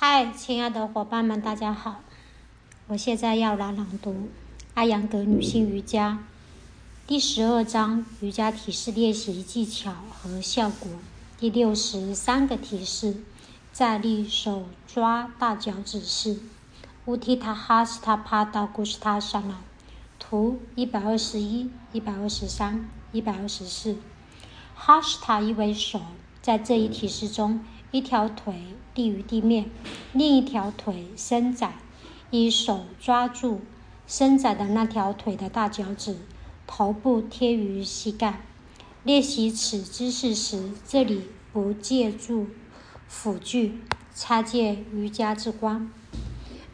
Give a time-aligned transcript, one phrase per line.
[0.00, 2.02] 嗨，亲爱的伙伴们，大家好！
[2.86, 4.12] 我现在要来朗读
[4.74, 6.20] 《阿扬格女性瑜伽》
[7.08, 10.88] 第十二章瑜伽体式练习技巧和效果
[11.36, 13.16] 第六十三个提示：
[13.72, 16.38] 站立手抓大脚趾式。
[17.06, 19.56] 乌提塔哈斯塔帕达古斯塔沙那，
[20.20, 23.96] 图一百二十一、一百二十三、一百二十四。
[24.76, 26.00] 哈斯塔意为手，
[26.40, 27.64] 在这一提示中。
[27.90, 28.54] 一条腿
[28.94, 29.70] 立于地面，
[30.12, 31.74] 另一条腿伸展，
[32.30, 33.62] 以手抓住
[34.06, 36.18] 伸展的那条腿的大脚趾，
[36.66, 38.40] 头部贴于膝盖。
[39.04, 42.48] 练习此姿势时，这里不借助
[43.06, 43.78] 辅具，
[44.14, 45.90] 插借瑜伽之光。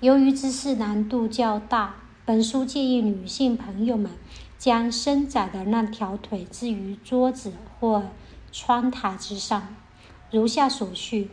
[0.01, 4.11] 由于姿势难度较大，本书建议女性朋友们
[4.59, 8.03] 将伸展的那条腿置于桌子或
[8.51, 9.77] 窗台之上。
[10.35, 11.31] 如下所叙，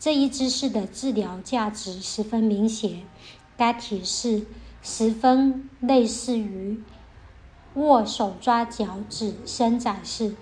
[0.00, 3.02] 这一姿势的治疗价值十分明显。
[3.58, 4.46] 该体式
[4.82, 6.80] 十分类似于
[7.74, 10.34] 握手抓脚趾伸展式，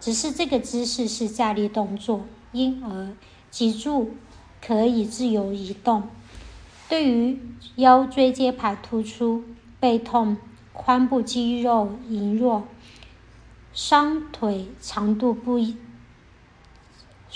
[0.00, 3.14] 只是这个姿势是站立动作，因而
[3.48, 4.14] 脊柱
[4.60, 6.08] 可以自由移动。
[6.88, 7.38] 对于
[7.76, 9.44] 腰椎间盘突出、
[9.78, 10.36] 背痛、
[10.74, 12.64] 髋部肌肉羸弱、
[13.72, 15.76] 双腿长度不一。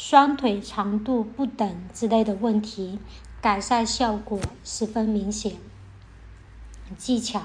[0.08, 3.00] 双腿长度不等之类的问题，
[3.40, 5.54] 改善效果十分明显。
[6.96, 7.42] 技巧：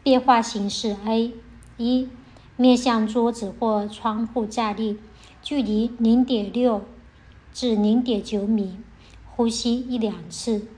[0.00, 1.32] 变化形式 A
[1.78, 2.08] 一，
[2.56, 5.00] 面向桌子或窗户站立，
[5.42, 6.84] 距离零点六
[7.52, 8.78] 至零点九米，
[9.34, 10.68] 呼吸一两次。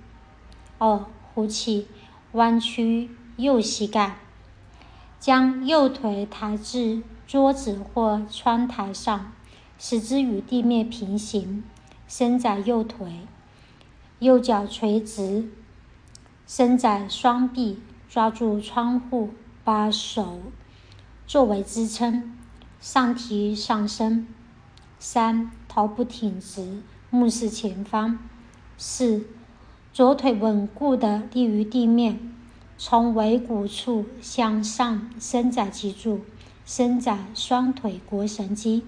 [0.79, 1.87] 二，呼气，
[2.33, 4.17] 弯曲右膝盖，
[5.21, 9.33] 将右腿抬至桌子或窗台上。
[9.79, 11.65] 使之与地面平行，
[12.07, 13.21] 伸展右腿，
[14.19, 15.51] 右脚垂直，
[16.47, 19.31] 伸展双臂，抓住窗户，
[19.65, 20.41] 把手
[21.27, 22.37] 作为支撑，
[22.81, 24.27] 上提上升。
[24.99, 28.19] 三，头部挺直，目视前方。
[28.79, 29.27] 四，
[29.93, 32.33] 左腿稳固地立于地面，
[32.79, 36.21] 从尾骨处向上伸展脊柱，
[36.65, 38.85] 伸展双腿腘绳肌。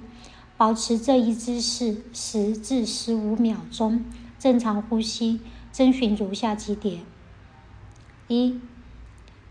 [0.56, 4.04] 保持这一姿势十至十五秒钟，
[4.38, 5.40] 正常呼吸。
[5.72, 7.02] 遵循如下几点：
[8.28, 8.58] 一、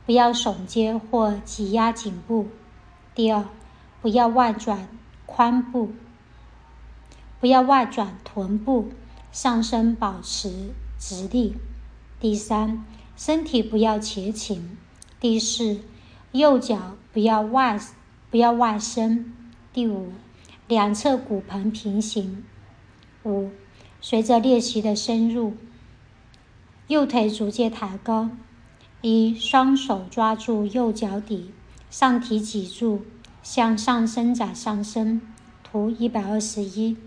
[0.07, 2.47] 不要耸肩或挤压颈部；
[3.13, 3.45] 第二，
[4.01, 4.87] 不要外转
[5.27, 5.91] 髋部，
[7.39, 8.89] 不要外转臀部，
[9.31, 11.53] 上身保持直立；
[12.19, 12.83] 第三，
[13.15, 14.75] 身体不要前倾；
[15.19, 15.81] 第四，
[16.31, 17.79] 右脚不要外
[18.31, 19.25] 不要外伸；
[19.71, 20.11] 第五。
[20.67, 22.43] 两侧骨盆平行。
[23.23, 23.51] 五，
[24.01, 25.53] 随着练习的深入，
[26.87, 28.31] 右腿逐渐抬高。
[29.01, 31.51] 一，双手抓住右脚底，
[31.91, 33.05] 上提脊柱，
[33.43, 35.21] 向上伸展上身。
[35.63, 36.97] 图一百二十一。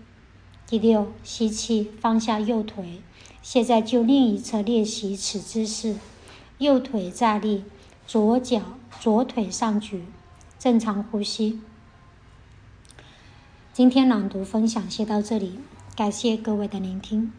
[0.65, 3.01] 第六，吸气，放下右腿。
[3.41, 5.97] 现在就另一侧练习此姿势。
[6.59, 7.65] 右腿站立，
[8.07, 8.61] 左脚
[9.01, 10.05] 左腿上举，
[10.57, 11.59] 正常呼吸。
[13.79, 15.57] 今天朗读分享先到这里，
[15.95, 17.31] 感谢各位的聆听。